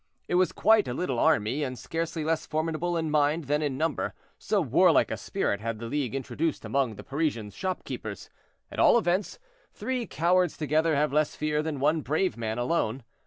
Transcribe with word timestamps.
It 0.27 0.33
was 0.33 0.51
quite 0.51 0.87
a 0.87 0.95
little 0.95 1.19
army, 1.19 1.61
and 1.61 1.77
scarcely 1.77 2.23
less 2.23 2.47
formidable 2.47 2.97
in 2.97 3.11
mind 3.11 3.43
than 3.43 3.61
in 3.61 3.77
number, 3.77 4.15
so 4.39 4.59
warlike 4.59 5.11
a 5.11 5.15
spirit 5.15 5.59
had 5.61 5.77
the 5.77 5.85
League 5.85 6.15
introduced 6.15 6.65
among 6.65 6.95
the 6.95 7.03
Parisian 7.03 7.51
shopkeepers. 7.51 8.27
At 8.71 8.79
all 8.79 8.97
events, 8.97 9.37
three 9.75 10.07
cowards 10.07 10.57
together 10.57 10.95
have 10.95 11.13
less 11.13 11.35
fear 11.35 11.61
than 11.61 11.79
one 11.79 12.01
brave 12.01 12.35
man 12.35 12.57
alone. 12.57 13.03